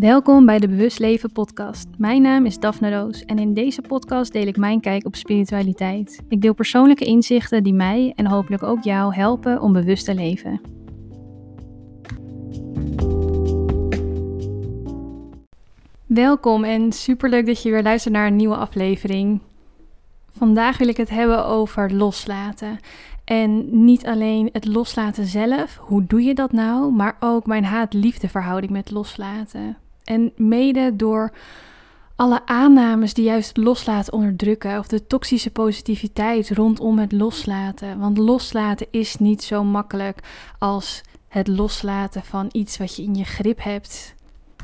Welkom 0.00 0.46
bij 0.46 0.58
de 0.58 0.68
Bewust 0.68 0.98
Leven 0.98 1.32
podcast. 1.32 1.88
Mijn 1.98 2.22
naam 2.22 2.46
is 2.46 2.58
Daphne 2.58 2.90
Roos 2.90 3.24
en 3.24 3.38
in 3.38 3.54
deze 3.54 3.80
podcast 3.80 4.32
deel 4.32 4.46
ik 4.46 4.56
mijn 4.56 4.80
kijk 4.80 5.06
op 5.06 5.16
spiritualiteit. 5.16 6.22
Ik 6.28 6.40
deel 6.40 6.54
persoonlijke 6.54 7.04
inzichten 7.04 7.62
die 7.62 7.74
mij 7.74 8.12
en 8.16 8.26
hopelijk 8.26 8.62
ook 8.62 8.82
jou 8.82 9.14
helpen 9.14 9.60
om 9.60 9.72
bewust 9.72 10.04
te 10.04 10.14
leven. 10.14 10.60
Welkom 16.06 16.64
en 16.64 16.92
superleuk 16.92 17.46
dat 17.46 17.62
je 17.62 17.70
weer 17.70 17.82
luistert 17.82 18.14
naar 18.14 18.26
een 18.26 18.36
nieuwe 18.36 18.56
aflevering. 18.56 19.40
Vandaag 20.30 20.78
wil 20.78 20.88
ik 20.88 20.96
het 20.96 21.10
hebben 21.10 21.46
over 21.46 21.94
loslaten. 21.94 22.78
En 23.24 23.84
niet 23.84 24.06
alleen 24.06 24.48
het 24.52 24.66
loslaten 24.66 25.26
zelf, 25.26 25.76
hoe 25.76 26.06
doe 26.06 26.22
je 26.22 26.34
dat 26.34 26.52
nou, 26.52 26.92
maar 26.92 27.16
ook 27.20 27.46
mijn 27.46 27.64
haat-liefde 27.64 28.28
verhouding 28.28 28.72
met 28.72 28.90
loslaten. 28.90 29.76
En 30.10 30.32
mede 30.36 30.96
door 30.96 31.32
alle 32.16 32.46
aannames 32.46 33.14
die 33.14 33.24
juist 33.24 33.56
loslaten 33.56 34.12
onderdrukken, 34.12 34.78
of 34.78 34.86
de 34.86 35.06
toxische 35.06 35.50
positiviteit 35.50 36.50
rondom 36.50 36.98
het 36.98 37.12
loslaten. 37.12 37.98
Want 37.98 38.18
loslaten 38.18 38.86
is 38.90 39.16
niet 39.16 39.42
zo 39.42 39.64
makkelijk 39.64 40.18
als 40.58 41.02
het 41.28 41.48
loslaten 41.48 42.22
van 42.22 42.48
iets 42.52 42.76
wat 42.76 42.96
je 42.96 43.02
in 43.02 43.14
je 43.14 43.24
grip 43.24 43.62
hebt. 43.62 44.14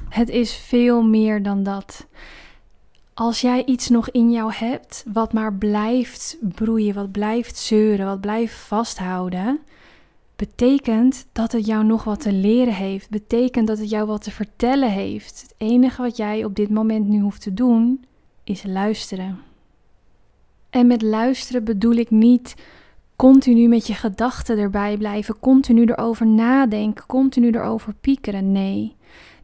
Het 0.08 0.28
is 0.28 0.54
veel 0.54 1.02
meer 1.02 1.42
dan 1.42 1.62
dat. 1.62 2.06
Als 3.14 3.40
jij 3.40 3.64
iets 3.64 3.88
nog 3.88 4.10
in 4.10 4.30
jou 4.30 4.52
hebt 4.52 5.04
wat 5.12 5.32
maar 5.32 5.54
blijft 5.54 6.36
broeien, 6.40 6.94
wat 6.94 7.12
blijft 7.12 7.56
zeuren, 7.56 8.06
wat 8.06 8.20
blijft 8.20 8.54
vasthouden, 8.54 9.60
betekent 10.36 11.26
dat 11.32 11.52
het 11.52 11.66
jou 11.66 11.84
nog 11.84 12.04
wat 12.04 12.20
te 12.20 12.32
leren 12.32 12.74
heeft. 12.74 13.10
Betekent 13.10 13.66
dat 13.66 13.78
het 13.78 13.90
jou 13.90 14.06
wat 14.06 14.22
te 14.22 14.30
vertellen 14.30 14.90
heeft. 14.90 15.42
Het 15.42 15.54
enige 15.56 16.02
wat 16.02 16.16
jij 16.16 16.44
op 16.44 16.54
dit 16.54 16.70
moment 16.70 17.08
nu 17.08 17.20
hoeft 17.20 17.42
te 17.42 17.54
doen, 17.54 18.04
is 18.44 18.62
luisteren. 18.62 19.38
En 20.70 20.86
met 20.86 21.02
luisteren 21.02 21.64
bedoel 21.64 21.94
ik 21.94 22.10
niet 22.10 22.54
continu 23.16 23.68
met 23.68 23.86
je 23.86 23.94
gedachten 23.94 24.58
erbij 24.58 24.96
blijven, 24.96 25.38
continu 25.38 25.84
erover 25.84 26.26
nadenken, 26.26 27.06
continu 27.06 27.50
erover 27.50 27.94
piekeren. 28.00 28.52
Nee, 28.52 28.96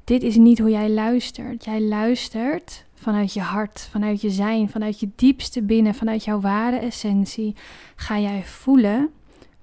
dit 0.04 0.22
is 0.22 0.36
niet 0.36 0.58
hoe 0.58 0.70
jij 0.70 0.90
luistert. 0.90 1.64
Jij 1.64 1.82
luistert 1.82 2.84
vanuit 2.94 3.32
je 3.32 3.40
hart, 3.40 3.88
vanuit 3.90 4.20
je 4.20 4.30
zijn, 4.30 4.68
vanuit 4.68 5.00
je 5.00 5.08
diepste 5.16 5.62
binnen, 5.62 5.94
vanuit 5.94 6.24
jouw 6.24 6.40
ware 6.40 6.77
essentie. 6.77 7.54
Ga 7.96 8.18
jij 8.18 8.44
voelen 8.44 9.10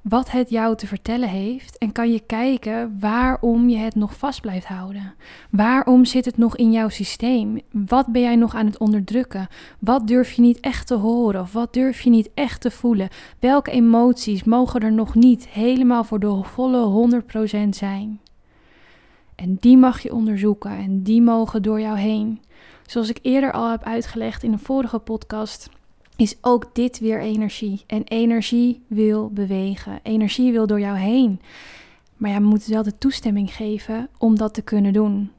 wat 0.01 0.31
het 0.31 0.49
jou 0.49 0.75
te 0.75 0.87
vertellen 0.87 1.29
heeft 1.29 1.77
en 1.77 1.91
kan 1.91 2.11
je 2.11 2.19
kijken 2.19 2.97
waarom 2.99 3.69
je 3.69 3.77
het 3.77 3.95
nog 3.95 4.17
vast 4.17 4.41
blijft 4.41 4.65
houden. 4.65 5.13
Waarom 5.51 6.05
zit 6.05 6.25
het 6.25 6.37
nog 6.37 6.55
in 6.55 6.71
jouw 6.71 6.89
systeem? 6.89 7.59
Wat 7.71 8.07
ben 8.07 8.21
jij 8.21 8.35
nog 8.35 8.55
aan 8.55 8.65
het 8.65 8.77
onderdrukken? 8.77 9.47
Wat 9.79 10.07
durf 10.07 10.31
je 10.31 10.41
niet 10.41 10.59
echt 10.59 10.87
te 10.87 10.95
horen 10.95 11.41
of 11.41 11.53
wat 11.53 11.73
durf 11.73 12.01
je 12.01 12.09
niet 12.09 12.29
echt 12.33 12.61
te 12.61 12.71
voelen? 12.71 13.09
Welke 13.39 13.71
emoties 13.71 14.43
mogen 14.43 14.81
er 14.81 14.93
nog 14.93 15.15
niet 15.15 15.47
helemaal 15.47 16.03
voor 16.03 16.19
de 16.19 16.39
volle 16.43 17.21
100% 17.65 17.69
zijn? 17.69 18.19
En 19.35 19.57
die 19.59 19.77
mag 19.77 19.99
je 19.99 20.13
onderzoeken 20.13 20.71
en 20.71 21.03
die 21.03 21.21
mogen 21.21 21.61
door 21.61 21.79
jou 21.81 21.97
heen. 21.97 22.41
Zoals 22.85 23.09
ik 23.09 23.19
eerder 23.21 23.51
al 23.51 23.69
heb 23.71 23.83
uitgelegd 23.83 24.43
in 24.43 24.51
een 24.51 24.59
vorige 24.59 24.99
podcast, 24.99 25.69
is 26.19 26.37
ook 26.41 26.69
dit 26.73 26.99
weer 26.99 27.21
energie. 27.21 27.83
En 27.87 28.03
energie 28.03 28.83
wil 28.87 29.29
bewegen. 29.29 29.99
Energie 30.03 30.51
wil 30.51 30.67
door 30.67 30.79
jou 30.79 30.97
heen. 30.97 31.41
Maar 32.17 32.31
je 32.31 32.39
moet 32.39 32.65
wel 32.65 32.83
de 32.83 32.97
toestemming 32.97 33.53
geven 33.53 34.09
om 34.17 34.37
dat 34.37 34.53
te 34.53 34.61
kunnen 34.61 34.93
doen. 34.93 35.31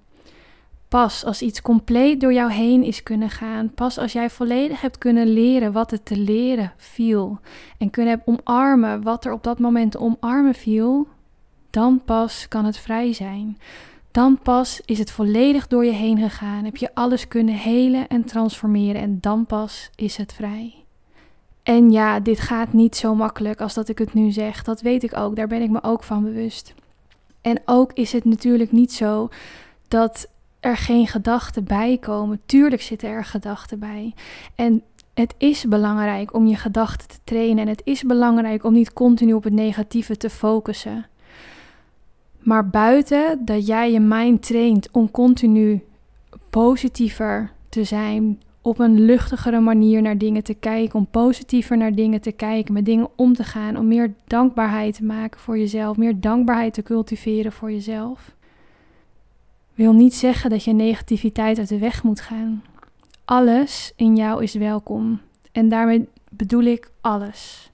Pas 0.88 1.24
als 1.24 1.42
iets 1.42 1.62
compleet 1.62 2.20
door 2.20 2.32
jou 2.32 2.52
heen 2.52 2.84
is 2.84 3.02
kunnen 3.02 3.30
gaan, 3.30 3.70
pas 3.74 3.98
als 3.98 4.12
jij 4.12 4.30
volledig 4.30 4.80
hebt 4.80 4.98
kunnen 4.98 5.26
leren 5.26 5.72
wat 5.72 5.90
het 5.90 6.04
te 6.04 6.16
leren 6.16 6.72
viel 6.76 7.38
en 7.78 7.90
kunnen 7.90 8.14
hebben 8.16 8.38
omarmen 8.38 9.02
wat 9.02 9.24
er 9.24 9.32
op 9.32 9.42
dat 9.42 9.58
moment 9.58 9.92
te 9.92 10.00
omarmen 10.00 10.54
viel, 10.54 11.08
dan 11.70 12.02
pas 12.04 12.48
kan 12.48 12.64
het 12.64 12.78
vrij 12.78 13.12
zijn. 13.12 13.58
Dan 14.10 14.38
pas 14.42 14.80
is 14.84 14.98
het 14.98 15.10
volledig 15.10 15.66
door 15.66 15.84
je 15.84 15.92
heen 15.92 16.18
gegaan, 16.18 16.64
heb 16.64 16.76
je 16.76 16.94
alles 16.94 17.28
kunnen 17.28 17.54
helen 17.54 18.08
en 18.08 18.24
transformeren 18.24 19.00
en 19.00 19.18
dan 19.20 19.46
pas 19.46 19.90
is 19.94 20.16
het 20.16 20.32
vrij. 20.32 20.74
En 21.62 21.90
ja, 21.90 22.20
dit 22.20 22.40
gaat 22.40 22.72
niet 22.72 22.96
zo 22.96 23.14
makkelijk 23.14 23.60
als 23.60 23.74
dat 23.74 23.88
ik 23.88 23.98
het 23.98 24.14
nu 24.14 24.30
zeg. 24.30 24.62
Dat 24.62 24.80
weet 24.80 25.02
ik 25.02 25.16
ook, 25.16 25.36
daar 25.36 25.46
ben 25.46 25.62
ik 25.62 25.70
me 25.70 25.82
ook 25.82 26.02
van 26.02 26.24
bewust. 26.24 26.74
En 27.40 27.62
ook 27.64 27.92
is 27.92 28.12
het 28.12 28.24
natuurlijk 28.24 28.72
niet 28.72 28.92
zo 28.92 29.28
dat 29.88 30.28
er 30.60 30.76
geen 30.76 31.06
gedachten 31.06 31.64
bij 31.64 31.98
komen. 31.98 32.40
Tuurlijk 32.46 32.82
zitten 32.82 33.08
er 33.08 33.24
gedachten 33.24 33.78
bij. 33.78 34.14
En 34.54 34.82
het 35.14 35.34
is 35.38 35.64
belangrijk 35.64 36.34
om 36.34 36.46
je 36.46 36.56
gedachten 36.56 37.08
te 37.08 37.18
trainen 37.24 37.58
en 37.58 37.68
het 37.68 37.82
is 37.84 38.02
belangrijk 38.02 38.64
om 38.64 38.72
niet 38.72 38.92
continu 38.92 39.32
op 39.32 39.44
het 39.44 39.52
negatieve 39.52 40.16
te 40.16 40.30
focussen. 40.30 41.06
Maar 42.40 42.68
buiten 42.68 43.44
dat 43.44 43.66
jij 43.66 43.92
je 43.92 44.00
mind 44.00 44.46
traint 44.46 44.90
om 44.90 45.10
continu 45.10 45.84
positiever 46.50 47.52
te 47.68 47.84
zijn, 47.84 48.40
op 48.62 48.78
een 48.78 49.00
luchtigere 49.00 49.60
manier 49.60 50.02
naar 50.02 50.18
dingen 50.18 50.42
te 50.42 50.54
kijken, 50.54 50.98
om 50.98 51.06
positiever 51.06 51.76
naar 51.76 51.94
dingen 51.94 52.20
te 52.20 52.32
kijken, 52.32 52.74
met 52.74 52.84
dingen 52.84 53.08
om 53.16 53.34
te 53.34 53.44
gaan, 53.44 53.76
om 53.76 53.88
meer 53.88 54.14
dankbaarheid 54.26 54.94
te 54.94 55.04
maken 55.04 55.40
voor 55.40 55.58
jezelf, 55.58 55.96
meer 55.96 56.20
dankbaarheid 56.20 56.74
te 56.74 56.82
cultiveren 56.82 57.52
voor 57.52 57.72
jezelf. 57.72 58.34
Wil 59.74 59.92
niet 59.92 60.14
zeggen 60.14 60.50
dat 60.50 60.64
je 60.64 60.72
negativiteit 60.72 61.58
uit 61.58 61.68
de 61.68 61.78
weg 61.78 62.02
moet 62.02 62.20
gaan. 62.20 62.62
Alles 63.24 63.92
in 63.96 64.16
jou 64.16 64.42
is 64.42 64.54
welkom. 64.54 65.20
En 65.52 65.68
daarmee 65.68 66.08
bedoel 66.30 66.62
ik 66.62 66.90
alles. 67.00 67.72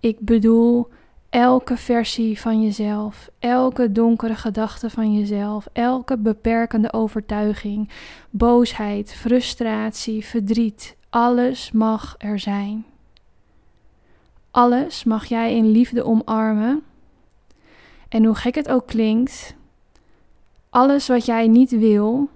Ik 0.00 0.20
bedoel 0.20 0.88
elke 1.32 1.76
versie 1.76 2.40
van 2.40 2.62
jezelf, 2.62 3.30
elke 3.38 3.92
donkere 3.92 4.34
gedachte 4.34 4.90
van 4.90 5.14
jezelf, 5.14 5.66
elke 5.72 6.18
beperkende 6.18 6.92
overtuiging, 6.92 7.88
boosheid, 8.30 9.14
frustratie, 9.14 10.24
verdriet, 10.24 10.96
alles 11.10 11.70
mag 11.70 12.14
er 12.18 12.38
zijn. 12.38 12.84
Alles 14.50 15.04
mag 15.04 15.24
jij 15.24 15.56
in 15.56 15.70
liefde 15.70 16.04
omarmen. 16.04 16.82
En 18.08 18.24
hoe 18.24 18.34
gek 18.34 18.54
het 18.54 18.68
ook 18.68 18.86
klinkt, 18.86 19.54
alles 20.70 21.08
wat 21.08 21.26
jij 21.26 21.48
niet 21.48 21.70
wil, 21.70 22.28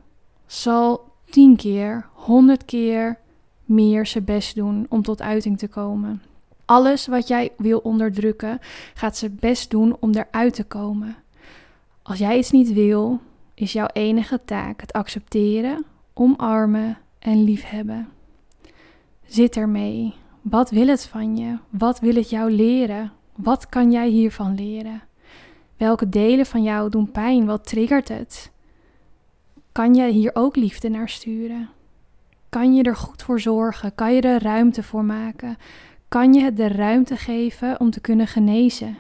zal 0.47 1.05
tien 1.31 1.57
keer, 1.57 2.07
honderd 2.13 2.65
keer 2.65 3.19
meer 3.65 4.07
zijn 4.07 4.25
best 4.25 4.55
doen 4.55 4.87
om 4.89 5.03
tot 5.03 5.23
uiting 5.23 5.59
te 5.59 5.69
komen. 5.69 6.23
Alles 6.67 7.07
wat 7.07 7.29
jij 7.29 7.53
wil 7.57 7.79
onderdrukken, 7.79 8.59
gaat 8.95 9.17
ze 9.17 9.31
best 9.31 9.71
doen 9.71 9.97
om 10.01 10.15
eruit 10.15 10.55
te 10.55 10.65
komen. 10.65 11.17
Als 12.03 12.19
jij 12.19 12.39
iets 12.39 12.51
niet 12.51 12.73
wil, 12.73 13.21
is 13.55 13.73
jouw 13.73 13.89
enige 13.93 14.41
taak 14.45 14.81
het 14.81 14.93
accepteren, 14.93 15.85
omarmen 16.15 16.99
en 17.19 17.45
liefhebben. 17.45 18.09
Zit 19.27 19.57
ermee. 19.57 20.15
Wat 20.43 20.71
wil 20.71 20.87
het 20.87 21.07
van 21.07 21.37
je? 21.37 21.59
Wat 21.71 22.01
wil 22.01 22.15
het 22.15 22.31
jou 22.31 22.51
leren? 22.51 23.13
Wat 23.37 23.69
kan 23.69 23.91
jij 23.91 24.09
hiervan 24.09 24.55
leren? 24.55 25.03
Welke 25.77 26.09
delen 26.09 26.47
van 26.47 26.63
jou 26.63 26.91
doen 26.91 27.11
pijn? 27.11 27.47
Wat 27.47 27.67
triggert 27.67 28.09
het? 28.09 28.51
Kan 29.73 29.95
je 29.95 30.09
hier 30.09 30.31
ook 30.35 30.57
liefde 30.57 30.89
naar 30.89 31.09
sturen? 31.09 31.69
Kan 32.49 32.75
je 32.75 32.83
er 32.83 32.97
goed 32.97 33.23
voor 33.23 33.41
zorgen? 33.41 33.95
Kan 33.95 34.15
je 34.15 34.21
er 34.21 34.43
ruimte 34.43 34.83
voor 34.83 35.05
maken? 35.05 35.57
Kan 36.17 36.35
je 36.35 36.43
het 36.43 36.57
de 36.57 36.69
ruimte 36.69 37.17
geven 37.17 37.81
om 37.81 37.91
te 37.91 38.01
kunnen 38.01 38.27
genezen. 38.27 38.97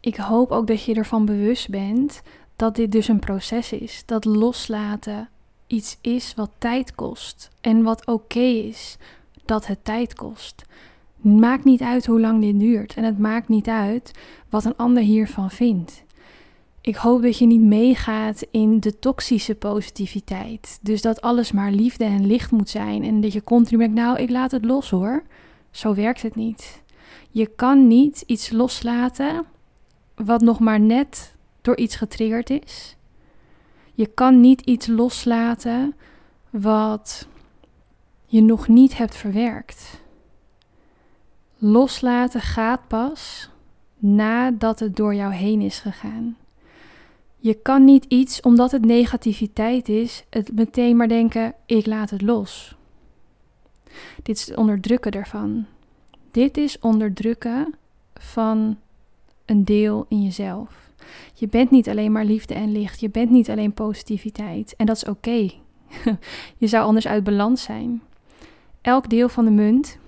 Ik 0.00 0.16
hoop 0.16 0.50
ook 0.50 0.66
dat 0.66 0.84
je 0.84 0.94
ervan 0.94 1.24
bewust 1.24 1.68
bent 1.68 2.22
dat 2.56 2.76
dit 2.76 2.92
dus 2.92 3.08
een 3.08 3.18
proces 3.18 3.72
is. 3.72 4.02
Dat 4.06 4.24
loslaten 4.24 5.28
iets 5.66 5.98
is 6.00 6.34
wat 6.34 6.50
tijd 6.58 6.94
kost 6.94 7.50
en 7.60 7.82
wat 7.82 8.06
oké 8.06 8.40
is 8.40 8.96
dat 9.44 9.66
het 9.66 9.84
tijd 9.84 10.14
kost. 10.14 10.64
maakt 11.16 11.64
niet 11.64 11.82
uit 11.82 12.06
hoe 12.06 12.20
lang 12.20 12.40
dit 12.40 12.58
duurt 12.58 12.94
en 12.94 13.04
het 13.04 13.18
maakt 13.18 13.48
niet 13.48 13.68
uit 13.68 14.12
wat 14.48 14.64
een 14.64 14.76
ander 14.76 15.02
hiervan 15.02 15.50
vindt. 15.50 16.02
Ik 16.80 16.96
hoop 16.96 17.22
dat 17.22 17.38
je 17.38 17.46
niet 17.46 17.60
meegaat 17.60 18.46
in 18.50 18.80
de 18.80 18.98
toxische 18.98 19.54
positiviteit. 19.54 20.78
Dus 20.82 21.02
dat 21.02 21.20
alles 21.20 21.52
maar 21.52 21.72
liefde 21.72 22.04
en 22.04 22.26
licht 22.26 22.50
moet 22.50 22.68
zijn. 22.68 23.04
En 23.04 23.20
dat 23.20 23.32
je 23.32 23.44
continu 23.44 23.78
denkt, 23.78 23.94
nou, 23.94 24.18
ik 24.18 24.30
laat 24.30 24.50
het 24.50 24.64
los 24.64 24.90
hoor. 24.90 25.22
Zo 25.70 25.94
werkt 25.94 26.22
het 26.22 26.34
niet. 26.34 26.82
Je 27.30 27.46
kan 27.46 27.86
niet 27.86 28.22
iets 28.26 28.50
loslaten 28.50 29.44
wat 30.14 30.40
nog 30.40 30.60
maar 30.60 30.80
net 30.80 31.34
door 31.60 31.76
iets 31.76 31.96
getriggerd 31.96 32.50
is. 32.50 32.96
Je 33.94 34.06
kan 34.06 34.40
niet 34.40 34.60
iets 34.60 34.86
loslaten 34.86 35.94
wat 36.50 37.28
je 38.26 38.42
nog 38.42 38.68
niet 38.68 38.96
hebt 38.96 39.14
verwerkt. 39.14 40.00
Loslaten 41.58 42.40
gaat 42.40 42.88
pas 42.88 43.50
nadat 43.98 44.78
het 44.78 44.96
door 44.96 45.14
jou 45.14 45.32
heen 45.32 45.60
is 45.60 45.78
gegaan. 45.78 46.36
Je 47.42 47.54
kan 47.54 47.84
niet 47.84 48.04
iets, 48.04 48.40
omdat 48.40 48.70
het 48.70 48.84
negativiteit 48.84 49.88
is, 49.88 50.24
het 50.30 50.52
meteen 50.52 50.96
maar 50.96 51.08
denken: 51.08 51.54
ik 51.66 51.86
laat 51.86 52.10
het 52.10 52.22
los. 52.22 52.76
Dit 54.22 54.36
is 54.36 54.46
het 54.46 54.56
onderdrukken 54.56 55.12
ervan. 55.12 55.66
Dit 56.30 56.56
is 56.56 56.78
onderdrukken 56.78 57.74
van 58.14 58.78
een 59.44 59.64
deel 59.64 60.06
in 60.08 60.22
jezelf. 60.22 60.90
Je 61.34 61.48
bent 61.48 61.70
niet 61.70 61.88
alleen 61.88 62.12
maar 62.12 62.24
liefde 62.24 62.54
en 62.54 62.72
licht. 62.72 63.00
Je 63.00 63.10
bent 63.10 63.30
niet 63.30 63.50
alleen 63.50 63.72
positiviteit. 63.72 64.74
En 64.76 64.86
dat 64.86 64.96
is 64.96 65.04
oké. 65.04 65.50
je 66.56 66.66
zou 66.66 66.84
anders 66.84 67.06
uit 67.06 67.24
balans 67.24 67.62
zijn. 67.62 68.02
Elk 68.80 69.08
deel 69.08 69.28
van 69.28 69.44
de 69.44 69.50
munt 69.50 69.98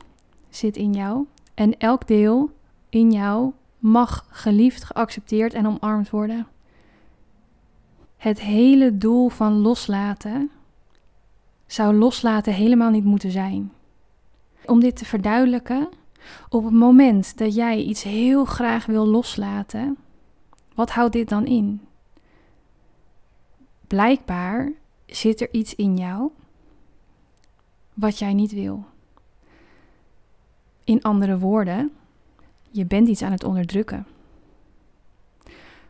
zit 0.48 0.76
in 0.76 0.92
jou. 0.92 1.26
En 1.54 1.78
elk 1.78 2.06
deel 2.06 2.50
in 2.88 3.12
jou 3.12 3.52
mag 3.78 4.26
geliefd, 4.28 4.84
geaccepteerd 4.84 5.54
en 5.54 5.66
omarmd 5.66 6.10
worden. 6.10 6.46
Het 8.22 8.40
hele 8.40 8.98
doel 8.98 9.28
van 9.28 9.52
loslaten 9.52 10.50
zou 11.66 11.94
loslaten 11.94 12.52
helemaal 12.52 12.90
niet 12.90 13.04
moeten 13.04 13.30
zijn. 13.30 13.72
Om 14.64 14.80
dit 14.80 14.96
te 14.96 15.04
verduidelijken, 15.04 15.88
op 16.48 16.64
het 16.64 16.72
moment 16.72 17.38
dat 17.38 17.54
jij 17.54 17.82
iets 17.82 18.02
heel 18.02 18.44
graag 18.44 18.86
wil 18.86 19.06
loslaten, 19.06 19.96
wat 20.74 20.90
houdt 20.90 21.12
dit 21.12 21.28
dan 21.28 21.46
in? 21.46 21.80
Blijkbaar 23.86 24.72
zit 25.06 25.40
er 25.40 25.48
iets 25.52 25.74
in 25.74 25.96
jou 25.96 26.30
wat 27.94 28.18
jij 28.18 28.34
niet 28.34 28.52
wil. 28.52 28.84
In 30.84 31.02
andere 31.02 31.38
woorden, 31.38 31.92
je 32.70 32.84
bent 32.84 33.08
iets 33.08 33.22
aan 33.22 33.32
het 33.32 33.44
onderdrukken. 33.44 34.06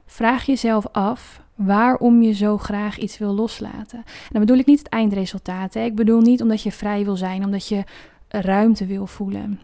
Vraag 0.07 0.47
jezelf 0.47 0.87
af 0.87 1.43
waarom 1.65 2.23
je 2.23 2.33
zo 2.33 2.59
graag 2.59 2.99
iets 2.99 3.19
wil 3.19 3.35
loslaten. 3.35 3.99
En 3.99 4.29
dan 4.31 4.41
bedoel 4.41 4.59
ik 4.59 4.67
niet 4.67 4.79
het 4.79 4.89
eindresultaat. 4.89 5.75
Hè? 5.75 5.85
Ik 5.85 5.95
bedoel 5.95 6.21
niet 6.21 6.43
omdat 6.43 6.63
je 6.63 6.73
vrij 6.73 7.05
wil 7.05 7.17
zijn, 7.17 7.45
omdat 7.45 7.69
je 7.69 7.85
ruimte 8.29 8.87
wil 8.87 9.07
voelen. 9.07 9.61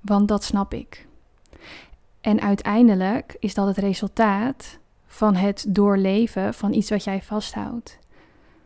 Want 0.00 0.28
dat 0.28 0.44
snap 0.44 0.74
ik. 0.74 1.06
En 2.20 2.40
uiteindelijk 2.40 3.36
is 3.38 3.54
dat 3.54 3.66
het 3.66 3.76
resultaat 3.76 4.78
van 5.06 5.34
het 5.34 5.64
doorleven 5.68 6.54
van 6.54 6.72
iets 6.72 6.90
wat 6.90 7.04
jij 7.04 7.22
vasthoudt. 7.22 7.98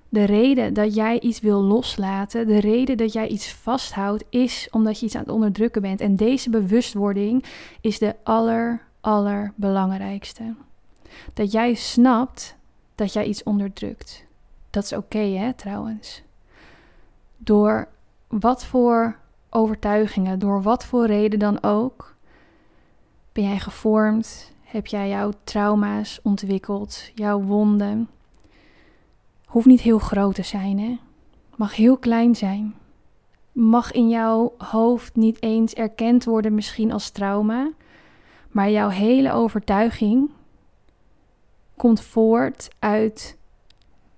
De 0.09 0.25
reden 0.25 0.75
dat 0.75 0.95
jij 0.95 1.21
iets 1.21 1.41
wil 1.41 1.63
loslaten, 1.63 2.47
de 2.47 2.61
reden 2.61 2.97
dat 2.97 3.13
jij 3.13 3.29
iets 3.29 3.53
vasthoudt, 3.53 4.25
is 4.31 4.69
omdat 4.71 5.01
je 5.01 5.07
iets 5.07 5.15
aan 5.15 5.21
het 5.21 5.31
onderdrukken 5.31 5.83
bent. 5.83 6.01
En 6.01 6.17
deze 6.17 6.51
bewustwording 6.51 7.45
is 7.81 7.99
de 7.99 8.15
aller, 8.23 8.83
allerbelangrijkste. 9.01 10.55
Dat 11.35 11.53
jij 11.53 11.75
snapt 11.75 12.57
dat 12.95 13.13
jij 13.13 13.25
iets 13.25 13.43
onderdrukt. 13.43 14.25
Dat 14.71 14.85
is 14.85 14.93
oké, 14.93 15.19
hè, 15.19 15.53
trouwens. 15.53 16.23
Door 17.37 17.89
wat 18.29 18.65
voor 18.65 19.19
overtuigingen, 19.51 20.39
door 20.39 20.63
wat 20.63 20.85
voor 20.85 21.07
reden 21.07 21.39
dan 21.39 21.63
ook, 21.63 22.15
ben 23.33 23.45
jij 23.45 23.59
gevormd, 23.59 24.53
heb 24.63 24.87
jij 24.87 25.09
jouw 25.09 25.33
trauma's 25.45 26.21
ontwikkeld, 26.23 27.11
jouw 27.15 27.41
wonden. 27.41 28.09
Hoeft 29.45 29.67
niet 29.67 29.81
heel 29.81 29.99
groot 29.99 30.35
te 30.35 30.43
zijn, 30.43 30.79
hè? 30.79 30.99
Mag 31.57 31.77
heel 31.77 31.97
klein 31.97 32.35
zijn. 32.35 32.75
Mag 33.53 33.93
in 33.93 34.09
jouw 34.09 34.55
hoofd 34.59 35.17
niet 35.17 35.43
eens 35.43 35.75
erkend 35.75 36.25
worden, 36.25 36.55
misschien 36.55 36.93
als 36.93 37.11
trauma, 37.11 37.71
maar 38.51 38.71
jouw 38.71 38.89
hele 38.89 39.33
overtuiging 39.33 40.31
komt 41.79 42.01
voort 42.01 42.69
uit 42.79 43.37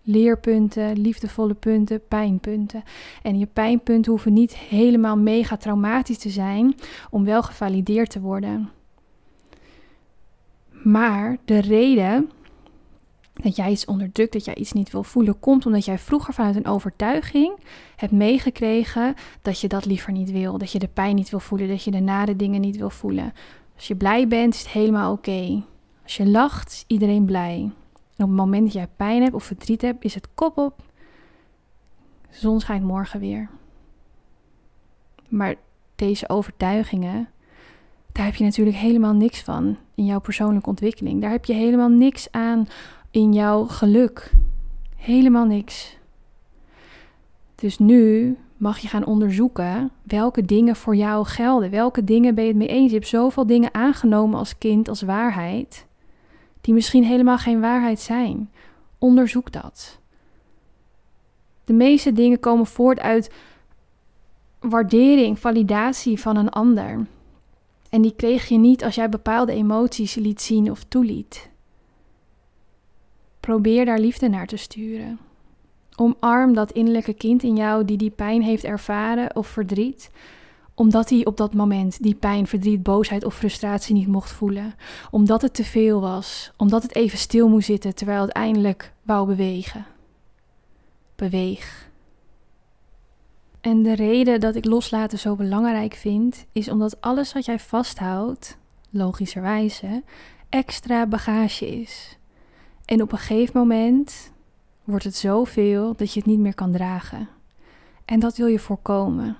leerpunten, 0.02 0.98
liefdevolle 1.00 1.54
punten, 1.54 2.06
pijnpunten. 2.08 2.82
En 3.22 3.38
je 3.38 3.46
pijnpunten 3.46 4.10
hoeven 4.10 4.32
niet 4.32 4.56
helemaal 4.56 5.16
mega 5.16 5.56
traumatisch 5.56 6.18
te 6.18 6.30
zijn 6.30 6.74
om 7.10 7.24
wel 7.24 7.42
gevalideerd 7.42 8.10
te 8.10 8.20
worden. 8.20 8.70
Maar 10.70 11.36
de 11.44 11.60
reden 11.60 12.30
dat 13.42 13.56
jij 13.56 13.70
iets 13.70 13.84
onderdrukt, 13.84 14.32
dat 14.32 14.44
jij 14.44 14.54
iets 14.54 14.72
niet 14.72 14.90
wil 14.90 15.02
voelen, 15.02 15.38
komt 15.38 15.66
omdat 15.66 15.84
jij 15.84 15.98
vroeger 15.98 16.34
vanuit 16.34 16.56
een 16.56 16.66
overtuiging 16.66 17.58
hebt 17.96 18.12
meegekregen 18.12 19.14
dat 19.42 19.60
je 19.60 19.68
dat 19.68 19.84
liever 19.84 20.12
niet 20.12 20.30
wil. 20.30 20.58
Dat 20.58 20.72
je 20.72 20.78
de 20.78 20.88
pijn 20.88 21.14
niet 21.14 21.30
wil 21.30 21.40
voelen, 21.40 21.68
dat 21.68 21.84
je 21.84 21.90
de 21.90 22.00
nare 22.00 22.36
dingen 22.36 22.60
niet 22.60 22.76
wil 22.76 22.90
voelen. 22.90 23.32
Als 23.76 23.88
je 23.88 23.96
blij 23.96 24.28
bent, 24.28 24.54
is 24.54 24.60
het 24.60 24.68
helemaal 24.68 25.12
oké. 25.12 25.62
Als 26.10 26.18
je 26.18 26.26
lacht, 26.26 26.84
iedereen 26.86 27.24
blij. 27.24 27.60
En 28.16 28.24
op 28.24 28.28
het 28.28 28.36
moment 28.38 28.62
dat 28.62 28.72
jij 28.72 28.88
pijn 28.96 29.22
hebt 29.22 29.34
of 29.34 29.44
verdriet 29.44 29.82
hebt, 29.82 30.04
is 30.04 30.14
het 30.14 30.28
kop 30.34 30.58
op. 30.58 30.82
Zon 32.30 32.60
schijnt 32.60 32.84
morgen 32.84 33.20
weer. 33.20 33.48
Maar 35.28 35.54
deze 35.96 36.28
overtuigingen, 36.28 37.28
daar 38.12 38.24
heb 38.24 38.34
je 38.34 38.44
natuurlijk 38.44 38.76
helemaal 38.76 39.12
niks 39.12 39.42
van 39.42 39.76
in 39.94 40.04
jouw 40.04 40.20
persoonlijke 40.20 40.68
ontwikkeling. 40.68 41.20
Daar 41.20 41.30
heb 41.30 41.44
je 41.44 41.52
helemaal 41.52 41.88
niks 41.88 42.28
aan 42.30 42.68
in 43.10 43.32
jouw 43.32 43.64
geluk. 43.64 44.32
Helemaal 44.96 45.46
niks. 45.46 45.96
Dus 47.54 47.78
nu 47.78 48.36
mag 48.56 48.78
je 48.78 48.88
gaan 48.88 49.04
onderzoeken 49.04 49.90
welke 50.02 50.44
dingen 50.44 50.76
voor 50.76 50.96
jou 50.96 51.26
gelden. 51.26 51.70
Welke 51.70 52.04
dingen 52.04 52.34
ben 52.34 52.44
je 52.44 52.50
het 52.50 52.58
mee 52.58 52.68
eens? 52.68 52.90
Je 52.90 52.96
hebt 52.96 53.08
zoveel 53.08 53.46
dingen 53.46 53.74
aangenomen 53.74 54.38
als 54.38 54.58
kind 54.58 54.88
als 54.88 55.02
waarheid 55.02 55.88
die 56.60 56.74
misschien 56.74 57.04
helemaal 57.04 57.38
geen 57.38 57.60
waarheid 57.60 58.00
zijn. 58.00 58.50
Onderzoek 58.98 59.52
dat. 59.52 59.98
De 61.64 61.72
meeste 61.72 62.12
dingen 62.12 62.40
komen 62.40 62.66
voort 62.66 63.00
uit 63.00 63.32
waardering, 64.60 65.38
validatie 65.38 66.20
van 66.20 66.36
een 66.36 66.48
ander. 66.48 67.06
En 67.88 68.02
die 68.02 68.14
kreeg 68.16 68.48
je 68.48 68.58
niet 68.58 68.84
als 68.84 68.94
jij 68.94 69.08
bepaalde 69.08 69.52
emoties 69.52 70.14
liet 70.14 70.40
zien 70.40 70.70
of 70.70 70.84
toeliet. 70.84 71.50
Probeer 73.40 73.84
daar 73.84 73.98
liefde 73.98 74.28
naar 74.28 74.46
te 74.46 74.56
sturen. 74.56 75.18
Omarm 75.96 76.54
dat 76.54 76.72
innerlijke 76.72 77.14
kind 77.14 77.42
in 77.42 77.56
jou 77.56 77.84
die 77.84 77.96
die 77.96 78.10
pijn 78.10 78.42
heeft 78.42 78.64
ervaren 78.64 79.36
of 79.36 79.46
verdriet 79.46 80.10
omdat 80.80 81.10
hij 81.10 81.24
op 81.24 81.36
dat 81.36 81.54
moment 81.54 82.02
die 82.02 82.14
pijn, 82.14 82.46
verdriet, 82.46 82.82
boosheid 82.82 83.24
of 83.24 83.34
frustratie 83.34 83.94
niet 83.94 84.06
mocht 84.06 84.30
voelen. 84.30 84.74
Omdat 85.10 85.42
het 85.42 85.54
te 85.54 85.64
veel 85.64 86.00
was. 86.00 86.52
Omdat 86.56 86.82
het 86.82 86.94
even 86.94 87.18
stil 87.18 87.48
moest 87.48 87.66
zitten 87.66 87.94
terwijl 87.94 88.20
het 88.20 88.30
eindelijk 88.30 88.92
wou 89.02 89.26
bewegen. 89.26 89.86
Beweeg. 91.16 91.90
En 93.60 93.82
de 93.82 93.94
reden 93.94 94.40
dat 94.40 94.54
ik 94.54 94.64
loslaten 94.64 95.18
zo 95.18 95.36
belangrijk 95.36 95.94
vind, 95.94 96.46
is 96.52 96.68
omdat 96.68 97.00
alles 97.00 97.32
wat 97.32 97.44
jij 97.44 97.58
vasthoudt, 97.58 98.58
logischerwijze, 98.90 100.02
extra 100.48 101.06
bagage 101.06 101.80
is. 101.80 102.18
En 102.84 103.02
op 103.02 103.12
een 103.12 103.18
gegeven 103.18 103.58
moment 103.60 104.32
wordt 104.84 105.04
het 105.04 105.16
zoveel 105.16 105.94
dat 105.96 106.12
je 106.12 106.18
het 106.18 106.28
niet 106.28 106.38
meer 106.40 106.54
kan 106.54 106.72
dragen. 106.72 107.28
En 108.04 108.20
dat 108.20 108.36
wil 108.36 108.46
je 108.46 108.58
voorkomen. 108.58 109.36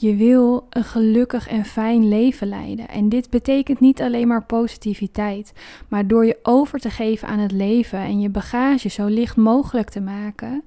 Je 0.00 0.14
wil 0.14 0.66
een 0.70 0.84
gelukkig 0.84 1.48
en 1.48 1.64
fijn 1.64 2.08
leven 2.08 2.48
leiden. 2.48 2.88
En 2.88 3.08
dit 3.08 3.30
betekent 3.30 3.80
niet 3.80 4.02
alleen 4.02 4.28
maar 4.28 4.44
positiviteit, 4.44 5.52
maar 5.88 6.06
door 6.06 6.26
je 6.26 6.38
over 6.42 6.78
te 6.78 6.90
geven 6.90 7.28
aan 7.28 7.38
het 7.38 7.52
leven 7.52 7.98
en 7.98 8.20
je 8.20 8.28
bagage 8.28 8.88
zo 8.88 9.06
licht 9.06 9.36
mogelijk 9.36 9.90
te 9.90 10.00
maken, 10.00 10.62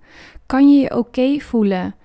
kan 0.46 0.70
je 0.70 0.82
je 0.82 0.98
oké 0.98 1.40
voelen 1.40 1.96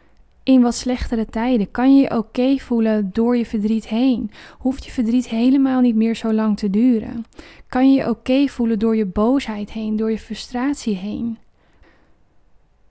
in 0.43 0.61
wat 0.61 0.75
slechtere 0.75 1.25
tijden. 1.25 1.71
Kan 1.71 1.97
je 1.97 2.03
je 2.03 2.17
oké 2.17 2.59
voelen 2.59 3.11
door 3.13 3.37
je 3.37 3.47
verdriet 3.47 3.89
heen. 3.89 4.31
Hoeft 4.59 4.85
je 4.85 4.91
verdriet 4.91 5.29
helemaal 5.29 5.81
niet 5.81 5.97
meer 5.97 6.17
zo 6.17 6.33
lang 6.33 6.59
te 6.59 6.71
duren. 6.71 7.25
Kan 7.67 7.93
je 7.93 7.97
je 7.97 8.09
oké 8.09 8.47
voelen 8.47 8.79
door 8.79 8.97
je 8.97 9.07
boosheid 9.07 9.71
heen, 9.71 9.97
door 9.97 10.11
je 10.11 10.19
frustratie 10.19 10.97
heen. 10.97 11.39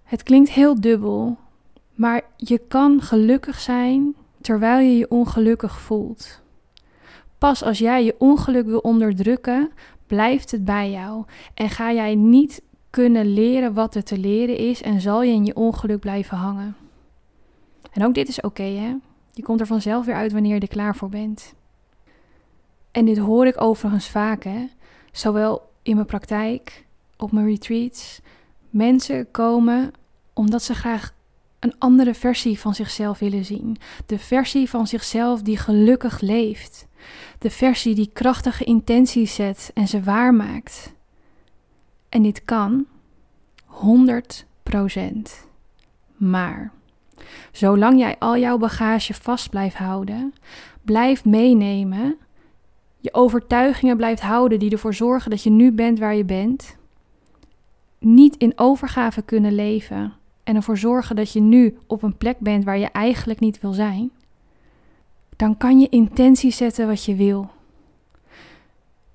Het 0.04 0.24
klinkt 0.24 0.52
heel 0.52 0.82
dubbel, 0.82 1.38
maar 1.96 2.22
je 2.36 2.62
kan 2.68 3.02
gelukkig 3.02 3.60
zijn 3.60 4.16
terwijl 4.42 4.80
je 4.80 4.98
je 4.98 5.10
ongelukkig 5.10 5.80
voelt. 5.80 6.42
Pas 7.38 7.64
als 7.64 7.80
jij 7.80 8.04
je 8.04 8.16
ongeluk 8.18 8.66
wil 8.66 8.80
onderdrukken, 8.80 9.72
blijft 10.08 10.52
het 10.52 10.66
bij 10.66 10.92
jou 10.92 11.26
en 11.54 11.70
ga 11.70 11.94
jij 11.94 12.16
niet 12.16 12.62
kunnen 12.90 13.34
leren 13.34 13.74
wat 13.74 13.96
er 13.96 14.04
te 14.04 14.18
leren 14.18 14.58
is 14.58 14.82
en 14.82 15.02
zal 15.02 15.24
je 15.24 15.34
in 15.34 15.46
je 15.46 15.56
ongeluk 15.56 16.00
blijven 16.00 16.38
hangen. 16.38 16.76
En 17.92 18.06
ook 18.06 18.14
dit 18.14 18.28
is 18.28 18.42
oké, 18.42 18.64
hè? 18.64 18.96
Je 19.34 19.44
komt 19.44 19.60
er 19.60 19.66
vanzelf 19.66 20.06
weer 20.06 20.16
uit 20.16 20.32
wanneer 20.32 20.54
je 20.54 20.60
er 20.60 20.68
klaar 20.68 20.96
voor 20.96 21.10
bent. 21.10 21.54
En 22.92 23.06
dit 23.06 23.18
hoor 23.18 23.46
ik 23.46 23.62
overigens 23.62 24.10
vaak, 24.10 24.44
hè? 24.44 24.68
Zowel 25.12 25.70
in 25.84 25.96
mijn 25.96 26.08
praktijk, 26.08 26.86
op 27.18 27.32
mijn 27.32 27.46
retreats. 27.46 28.22
Mensen 28.70 29.32
komen 29.32 29.92
omdat 30.34 30.64
ze 30.64 30.74
graag 30.74 31.14
een 31.60 31.76
andere 31.78 32.14
versie 32.14 32.60
van 32.60 32.76
zichzelf 32.76 33.20
willen 33.20 33.46
zien. 33.46 33.78
De 34.06 34.20
versie 34.20 34.70
van 34.70 34.88
zichzelf 34.88 35.42
die 35.42 35.58
gelukkig 35.58 36.22
leeft. 36.22 36.88
De 37.40 37.50
versie 37.50 37.96
die 37.96 38.10
krachtige 38.14 38.64
intenties 38.64 39.36
zet 39.36 39.72
en 39.74 39.88
ze 39.88 40.04
waarmaakt. 40.04 40.94
En 42.10 42.22
dit 42.22 42.46
kan 42.46 42.86
100%. 43.68 44.76
Maar 46.18 46.72
zolang 47.52 48.00
jij 48.00 48.16
al 48.20 48.38
jouw 48.38 48.58
bagage 48.58 49.14
vast 49.14 49.50
blijft 49.50 49.76
houden, 49.76 50.34
blijft 50.82 51.26
meenemen, 51.26 52.18
je 53.00 53.14
overtuigingen 53.14 53.98
blijft 53.98 54.22
houden 54.22 54.60
die 54.60 54.72
ervoor 54.72 54.94
zorgen 54.94 55.30
dat 55.30 55.44
je 55.44 55.50
nu 55.50 55.72
bent 55.72 56.00
waar 56.00 56.16
je 56.16 56.26
bent, 56.26 56.78
niet 58.00 58.36
in 58.36 58.54
overgave 58.56 59.22
kunnen 59.22 59.56
leven 59.56 60.14
en 60.48 60.56
ervoor 60.56 60.78
zorgen 60.78 61.16
dat 61.16 61.32
je 61.32 61.40
nu 61.40 61.78
op 61.88 62.04
een 62.04 62.18
plek 62.18 62.40
bent 62.40 62.64
waar 62.64 62.78
je 62.78 62.92
eigenlijk 62.92 63.40
niet 63.40 63.62
wil 63.62 63.74
zijn, 63.74 64.12
dan 65.36 65.58
kan 65.58 65.80
je 65.80 65.90
intentie 65.90 66.52
zetten 66.52 66.88
wat 66.88 67.04
je 67.04 67.16
wil. 67.16 67.50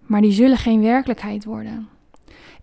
Maar 0.01 0.21
die 0.21 0.33
zullen 0.33 0.57
geen 0.57 0.81
werkelijkheid 0.81 1.45
worden. 1.45 1.89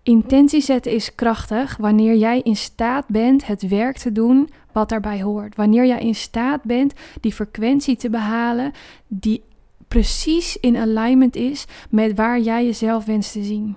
Intentie 0.02 0.60
zetten 0.60 0.92
is 0.92 1.14
krachtig 1.14 1.76
wanneer 1.76 2.16
jij 2.16 2.40
in 2.40 2.56
staat 2.56 3.06
bent 3.06 3.46
het 3.46 3.68
werk 3.68 3.96
te 3.96 4.12
doen 4.12 4.48
wat 4.72 4.88
daarbij 4.88 5.22
hoort. 5.22 5.56
Wanneer 5.56 5.86
jij 5.86 6.00
in 6.00 6.14
staat 6.14 6.62
bent 6.62 6.94
die 7.20 7.32
frequentie 7.32 7.96
te 7.96 8.10
behalen 8.10 8.72
die 9.06 9.42
precies 9.88 10.56
in 10.56 10.76
alignment 10.76 11.36
is 11.36 11.66
met 11.88 12.16
waar 12.16 12.40
jij 12.40 12.64
jezelf 12.64 13.04
wenst 13.04 13.32
te 13.32 13.42
zien. 13.42 13.76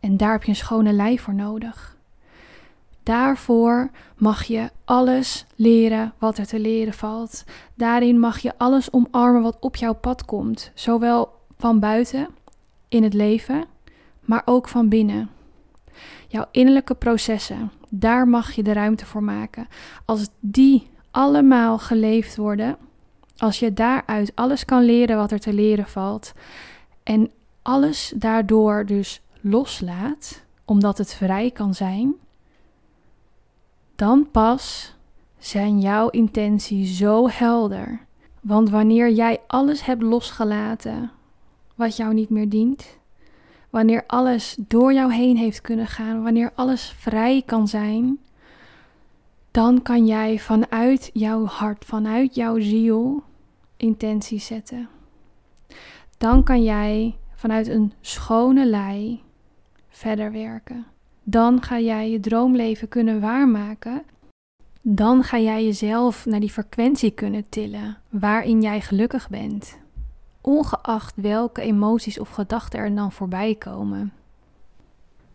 En 0.00 0.16
daar 0.16 0.32
heb 0.32 0.42
je 0.42 0.48
een 0.48 0.56
schone 0.56 0.92
lijf 0.92 1.22
voor 1.22 1.34
nodig. 1.34 1.98
Daarvoor 3.02 3.90
mag 4.16 4.44
je 4.44 4.70
alles 4.84 5.46
leren 5.54 6.12
wat 6.18 6.38
er 6.38 6.46
te 6.46 6.58
leren 6.58 6.92
valt. 6.92 7.44
Daarin 7.74 8.18
mag 8.18 8.38
je 8.38 8.52
alles 8.56 8.92
omarmen 8.92 9.42
wat 9.42 9.56
op 9.60 9.76
jouw 9.76 9.94
pad 9.94 10.24
komt, 10.24 10.70
zowel 10.74 11.32
van 11.58 11.80
buiten 11.80 12.28
in 12.88 13.02
het 13.02 13.14
leven, 13.14 13.64
maar 14.20 14.42
ook 14.44 14.68
van 14.68 14.88
binnen. 14.88 15.30
Jouw 16.28 16.46
innerlijke 16.50 16.94
processen, 16.94 17.70
daar 17.88 18.28
mag 18.28 18.52
je 18.52 18.62
de 18.62 18.72
ruimte 18.72 19.06
voor 19.06 19.22
maken. 19.22 19.68
Als 20.04 20.28
die 20.40 20.90
allemaal 21.10 21.78
geleefd 21.78 22.36
worden, 22.36 22.76
als 23.36 23.58
je 23.58 23.72
daaruit 23.72 24.32
alles 24.34 24.64
kan 24.64 24.84
leren 24.84 25.16
wat 25.16 25.30
er 25.30 25.40
te 25.40 25.52
leren 25.52 25.86
valt 25.86 26.32
en 27.02 27.30
alles 27.62 28.12
daardoor 28.16 28.86
dus 28.86 29.20
loslaat, 29.40 30.44
omdat 30.64 30.98
het 30.98 31.14
vrij 31.14 31.50
kan 31.50 31.74
zijn, 31.74 32.14
dan 34.00 34.30
pas 34.30 34.94
zijn 35.38 35.80
jouw 35.80 36.08
intenties 36.08 36.96
zo 36.96 37.28
helder. 37.28 38.06
Want 38.40 38.70
wanneer 38.70 39.10
jij 39.10 39.38
alles 39.46 39.84
hebt 39.84 40.02
losgelaten 40.02 41.10
wat 41.74 41.96
jou 41.96 42.14
niet 42.14 42.30
meer 42.30 42.48
dient, 42.48 42.98
wanneer 43.70 44.04
alles 44.06 44.56
door 44.58 44.92
jou 44.92 45.12
heen 45.12 45.36
heeft 45.36 45.60
kunnen 45.60 45.86
gaan, 45.86 46.22
wanneer 46.22 46.52
alles 46.54 46.90
vrij 46.90 47.42
kan 47.46 47.68
zijn, 47.68 48.18
dan 49.50 49.82
kan 49.82 50.06
jij 50.06 50.38
vanuit 50.38 51.10
jouw 51.12 51.44
hart, 51.44 51.84
vanuit 51.84 52.34
jouw 52.34 52.60
ziel 52.60 53.22
intenties 53.76 54.46
zetten. 54.46 54.88
Dan 56.18 56.42
kan 56.42 56.62
jij 56.62 57.18
vanuit 57.34 57.68
een 57.68 57.92
schone 58.00 58.66
lei 58.66 59.22
verder 59.88 60.32
werken. 60.32 60.86
Dan 61.30 61.62
ga 61.62 61.78
jij 61.78 62.10
je 62.10 62.20
droomleven 62.20 62.88
kunnen 62.88 63.20
waarmaken. 63.20 64.02
Dan 64.82 65.22
ga 65.22 65.38
jij 65.38 65.64
jezelf 65.64 66.26
naar 66.26 66.40
die 66.40 66.50
frequentie 66.50 67.10
kunnen 67.10 67.48
tillen 67.48 67.98
waarin 68.08 68.62
jij 68.62 68.80
gelukkig 68.80 69.28
bent. 69.28 69.78
Ongeacht 70.40 71.14
welke 71.16 71.60
emoties 71.60 72.18
of 72.18 72.28
gedachten 72.28 72.78
er 72.78 72.94
dan 72.94 73.12
voorbij 73.12 73.54
komen. 73.54 74.12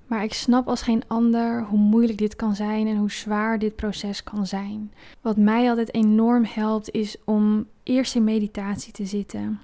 Maar 0.08 0.24
ik 0.24 0.34
snap 0.34 0.68
als 0.68 0.82
geen 0.82 1.04
ander 1.08 1.64
hoe 1.64 1.80
moeilijk 1.80 2.18
dit 2.18 2.36
kan 2.36 2.56
zijn 2.56 2.88
en 2.88 2.98
hoe 2.98 3.12
zwaar 3.12 3.60
dit 3.60 3.76
proces 3.76 4.24
kan 4.24 4.46
zijn. 4.48 4.94
Wat 5.22 5.38
mij 5.38 5.70
altijd 5.70 5.94
enorm 5.94 6.46
helpt 6.46 6.92
is 6.92 7.18
om 7.26 7.68
eerst 7.84 8.16
in 8.16 8.24
meditatie 8.24 8.94
te 8.94 9.06
zitten. 9.06 9.60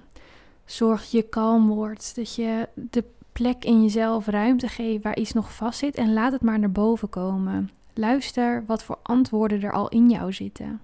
Zorg 0.64 1.00
dat 1.00 1.10
je 1.10 1.22
kalm 1.22 1.68
wordt, 1.68 2.16
dat 2.16 2.34
je 2.34 2.68
de 2.74 3.04
plek 3.32 3.64
in 3.64 3.82
jezelf 3.82 4.26
ruimte 4.26 4.68
geeft 4.68 5.02
waar 5.02 5.16
iets 5.16 5.32
nog 5.32 5.54
vast 5.54 5.78
zit 5.78 5.96
en 5.96 6.12
laat 6.12 6.32
het 6.32 6.42
maar 6.42 6.58
naar 6.58 6.72
boven 6.72 7.08
komen. 7.08 7.70
Luister 7.94 8.64
wat 8.66 8.84
voor 8.84 8.98
antwoorden 9.02 9.62
er 9.62 9.72
al 9.72 9.88
in 9.88 10.10
jou 10.10 10.32
zitten 10.32 10.80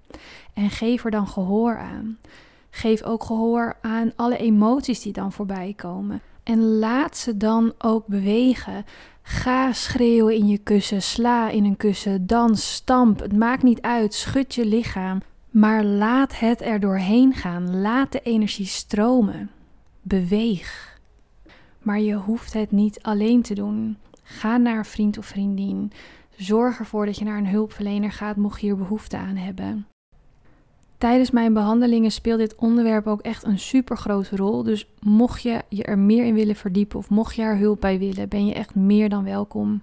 en 0.55 0.71
geef 0.71 1.05
er 1.05 1.11
dan 1.11 1.29
gehoor 1.29 1.79
aan. 1.79 2.19
Geef 2.71 3.03
ook 3.03 3.25
gehoor 3.25 3.77
aan 3.81 4.13
alle 4.17 4.37
emoties 4.37 5.03
die 5.03 5.13
dan 5.13 5.33
voorbij 5.33 5.73
komen. 5.77 6.21
En 6.43 6.79
laat 6.79 7.17
ze 7.17 7.37
dan 7.37 7.73
ook 7.79 8.07
bewegen. 8.07 8.85
Ga 9.23 9.73
schreeuwen 9.73 10.35
in 10.35 10.49
je 10.49 10.59
kussen, 10.59 11.03
sla 11.03 11.51
in 11.51 11.65
een 11.65 11.77
kussen, 11.77 12.27
dans, 12.27 12.75
stamp. 12.75 13.21
Het 13.21 13.37
maakt 13.37 13.63
niet 13.63 13.81
uit, 13.81 14.15
schud 14.15 14.55
je 14.55 14.67
lichaam. 14.67 15.21
Maar 15.51 15.85
laat 15.85 16.39
het 16.39 16.63
er 16.63 16.81
doorheen 16.81 17.35
gaan. 17.35 17.81
Laat 17.81 18.13
de 18.13 18.21
energie 18.21 18.67
stromen. 18.67 19.51
Beweeg. 20.03 20.98
Maar 21.83 22.01
je 22.01 22.15
hoeft 22.15 22.53
het 22.53 22.71
niet 22.71 23.03
alleen 23.03 23.43
te 23.43 23.55
doen. 23.55 23.97
Ga 24.23 24.57
naar 24.57 24.79
een 24.79 24.85
vriend 24.85 25.19
of 25.19 25.27
vriendin. 25.27 25.93
Zorg 26.37 26.79
ervoor 26.79 27.07
dat 27.07 27.19
je 27.19 27.25
naar 27.25 27.39
een 27.39 27.49
hulpverlener 27.49 28.13
gaat 28.13 28.37
mocht 28.37 28.61
je 28.61 28.67
hier 28.67 28.77
behoefte 28.77 29.17
aan 29.17 29.37
hebben. 29.37 29.87
Tijdens 30.99 31.31
mijn 31.31 31.53
behandelingen 31.53 32.11
speelt 32.11 32.39
dit 32.39 32.55
onderwerp 32.55 33.07
ook 33.07 33.21
echt 33.21 33.45
een 33.45 33.59
super 33.59 33.97
grote 33.97 34.37
rol. 34.37 34.63
Dus 34.63 34.89
mocht 35.01 35.43
je 35.43 35.63
je 35.69 35.83
er 35.83 35.99
meer 35.99 36.25
in 36.25 36.35
willen 36.35 36.57
verdiepen 36.57 36.99
of 36.99 37.11
mocht 37.11 37.35
je 37.35 37.43
er 37.43 37.57
hulp 37.57 37.81
bij 37.81 37.99
willen, 37.99 38.29
ben 38.29 38.47
je 38.47 38.55
echt 38.55 38.75
meer 38.75 39.09
dan 39.09 39.25
welkom. 39.25 39.83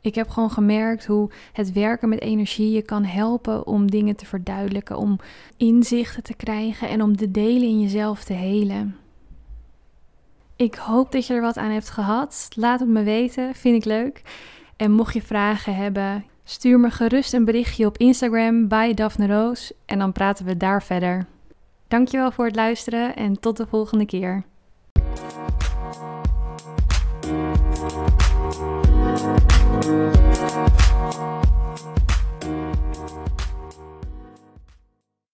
Ik 0.00 0.14
heb 0.14 0.28
gewoon 0.28 0.50
gemerkt 0.50 1.06
hoe 1.06 1.30
het 1.52 1.72
werken 1.72 2.08
met 2.08 2.20
energie 2.20 2.70
je 2.70 2.82
kan 2.82 3.04
helpen 3.04 3.66
om 3.66 3.90
dingen 3.90 4.16
te 4.16 4.26
verduidelijken, 4.26 4.98
om 4.98 5.18
inzichten 5.56 6.22
te 6.22 6.34
krijgen 6.34 6.88
en 6.88 7.02
om 7.02 7.16
de 7.16 7.30
delen 7.30 7.68
in 7.68 7.80
jezelf 7.80 8.24
te 8.24 8.32
helen. 8.32 8.96
Ik 10.56 10.74
hoop 10.74 11.12
dat 11.12 11.26
je 11.26 11.34
er 11.34 11.40
wat 11.40 11.56
aan 11.56 11.70
hebt 11.70 11.90
gehad. 11.90 12.48
Laat 12.54 12.80
het 12.80 12.88
me 12.88 13.02
weten, 13.02 13.54
vind 13.54 13.76
ik 13.76 13.84
leuk. 13.84 14.22
En 14.76 14.92
mocht 14.92 15.14
je 15.14 15.22
vragen 15.22 15.74
hebben, 15.74 16.24
stuur 16.44 16.80
me 16.80 16.90
gerust 16.90 17.32
een 17.32 17.44
berichtje 17.44 17.86
op 17.86 17.98
Instagram 17.98 18.68
bij 18.68 18.94
Daphne 18.94 19.26
Roos 19.26 19.72
en 19.86 19.98
dan 19.98 20.12
praten 20.12 20.44
we 20.44 20.56
daar 20.56 20.82
verder. 20.82 21.26
Dankjewel 21.88 22.30
voor 22.30 22.44
het 22.44 22.56
luisteren 22.56 23.16
en 23.16 23.40
tot 23.40 23.56
de 23.56 23.66
volgende 23.66 24.06
keer. 24.06 24.44